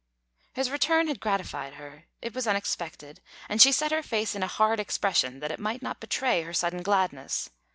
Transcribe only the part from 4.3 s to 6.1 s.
in a hard expression that it might not